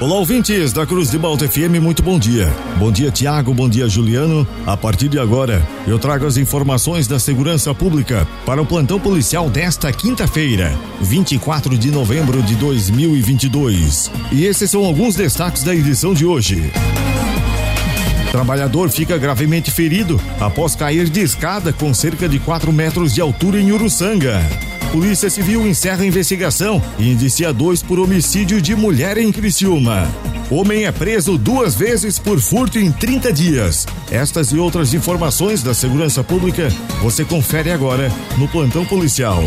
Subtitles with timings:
[0.00, 2.54] Olá, ouvintes da Cruz de Malta FM, muito bom dia.
[2.78, 4.46] Bom dia, Tiago, bom dia, Juliano.
[4.64, 9.50] A partir de agora, eu trago as informações da segurança pública para o plantão policial
[9.50, 14.08] desta quinta-feira, 24 de novembro de 2022.
[14.30, 16.70] E esses são alguns destaques da edição de hoje.
[18.30, 23.60] Trabalhador fica gravemente ferido após cair de escada com cerca de 4 metros de altura
[23.60, 24.46] em Uruçanga.
[24.92, 30.08] Polícia Civil encerra investigação e indicia dois por homicídio de mulher em Criciúma.
[30.50, 33.86] Homem é preso duas vezes por furto em 30 dias.
[34.10, 36.68] Estas e outras informações da segurança pública
[37.02, 39.42] você confere agora no plantão policial.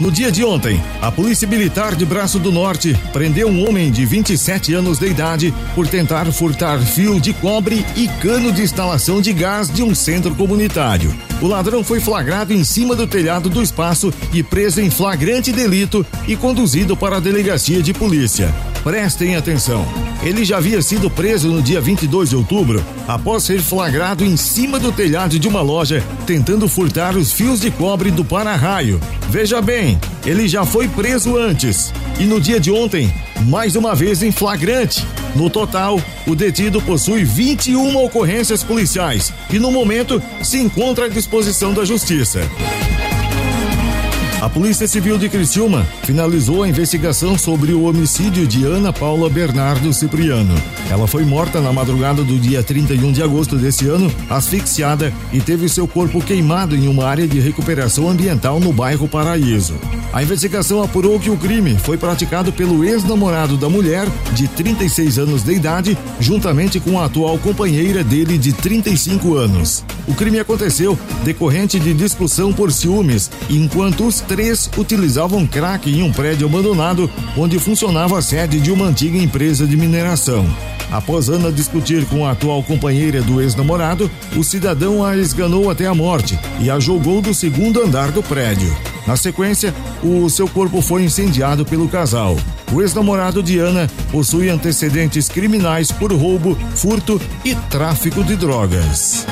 [0.00, 4.06] No dia de ontem, a Polícia Militar de Braço do Norte prendeu um homem de
[4.06, 9.32] 27 anos de idade por tentar furtar fio de cobre e cano de instalação de
[9.32, 11.12] gás de um centro comunitário.
[11.42, 16.06] O ladrão foi flagrado em cima do telhado do espaço e preso em flagrante delito
[16.28, 18.54] e conduzido para a delegacia de polícia.
[18.82, 19.86] Prestem atenção.
[20.22, 24.78] Ele já havia sido preso no dia 22 de outubro, após ser flagrado em cima
[24.78, 29.00] do telhado de uma loja, tentando furtar os fios de cobre do para-raio.
[29.28, 31.92] Veja bem, ele já foi preso antes.
[32.18, 33.12] E no dia de ontem,
[33.46, 35.06] mais uma vez em flagrante.
[35.34, 41.72] No total, o detido possui 21 ocorrências policiais e, no momento, se encontra à disposição
[41.72, 42.40] da Justiça.
[44.40, 49.92] A Polícia Civil de Criciúma finalizou a investigação sobre o homicídio de Ana Paula Bernardo
[49.92, 50.54] Cipriano.
[50.88, 55.68] Ela foi morta na madrugada do dia 31 de agosto desse ano, asfixiada e teve
[55.68, 59.74] seu corpo queimado em uma área de recuperação ambiental no bairro Paraíso.
[60.12, 65.42] A investigação apurou que o crime foi praticado pelo ex-namorado da mulher, de 36 anos
[65.42, 69.84] de idade, juntamente com a atual companheira dele, de 35 anos.
[70.06, 76.10] O crime aconteceu decorrente de discussão por ciúmes, enquanto os três utilizavam crack em um
[76.10, 80.48] prédio abandonado onde funcionava a sede de uma antiga empresa de mineração.
[80.90, 85.94] Após Ana discutir com a atual companheira do ex-namorado, o cidadão a esganou até a
[85.94, 88.74] morte e a jogou do segundo andar do prédio.
[89.08, 92.36] Na sequência, o seu corpo foi incendiado pelo casal.
[92.70, 99.26] O ex-namorado de Ana possui antecedentes criminais por roubo, furto e tráfico de drogas.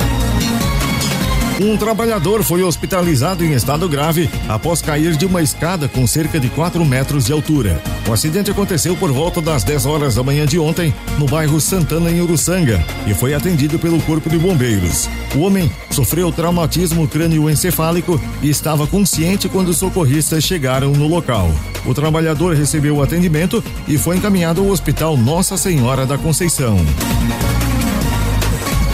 [1.58, 6.50] Um trabalhador foi hospitalizado em estado grave após cair de uma escada com cerca de
[6.50, 7.80] 4 metros de altura.
[8.06, 12.10] O acidente aconteceu por volta das 10 horas da manhã de ontem, no bairro Santana,
[12.10, 15.08] em Uruçanga, e foi atendido pelo Corpo de Bombeiros.
[15.34, 21.50] O homem sofreu traumatismo crânioencefálico e estava consciente quando os socorristas chegaram no local.
[21.86, 26.76] O trabalhador recebeu o atendimento e foi encaminhado ao Hospital Nossa Senhora da Conceição.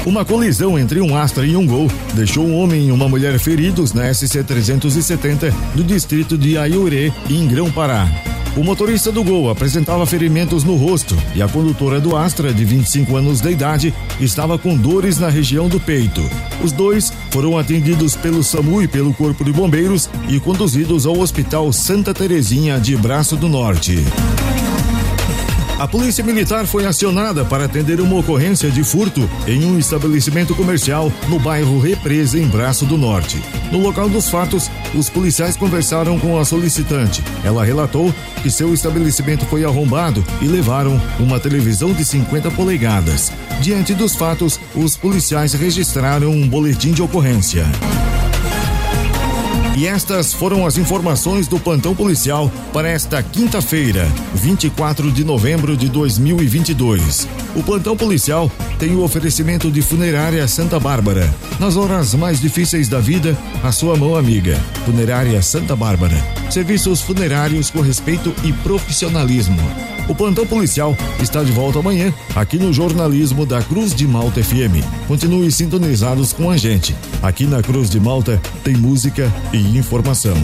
[0.04, 3.92] Uma colisão entre um Astra e um Gol deixou um homem e uma mulher feridos
[3.92, 8.08] na SC 370 do distrito de Aiuré, em Grão-Pará.
[8.56, 13.16] O motorista do Gol apresentava ferimentos no rosto e a condutora do Astra, de 25
[13.16, 16.20] anos de idade, estava com dores na região do peito.
[16.62, 21.72] Os dois foram atendidos pelo SAMU e pelo Corpo de Bombeiros e conduzidos ao Hospital
[21.72, 24.04] Santa Terezinha de Braço do Norte.
[25.78, 31.12] A Polícia Militar foi acionada para atender uma ocorrência de furto em um estabelecimento comercial
[31.28, 33.43] no bairro Represa, em Braço do Norte.
[33.72, 37.25] No local dos fatos, os policiais conversaram com a solicitante.
[37.43, 43.33] Ela relatou que seu estabelecimento foi arrombado e levaram uma televisão de 50 polegadas.
[43.60, 47.65] Diante dos fatos, os policiais registraram um boletim de ocorrência.
[49.75, 55.88] E estas foram as informações do plantão policial para esta quinta-feira, 24 de novembro de
[55.88, 57.27] 2022.
[57.56, 61.33] O plantão policial tem o oferecimento de Funerária Santa Bárbara.
[61.59, 64.60] Nas horas mais difíceis da vida, a sua mão amiga.
[64.84, 66.16] Funerária Santa Bárbara.
[66.50, 69.56] Serviços funerários com respeito e profissionalismo.
[70.09, 74.84] O plantão policial está de volta amanhã aqui no jornalismo da Cruz de Malta FM.
[75.06, 76.94] Continue sintonizados com a gente.
[77.22, 80.36] Aqui na Cruz de Malta tem música e informação.